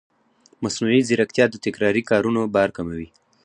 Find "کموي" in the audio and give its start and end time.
2.77-3.07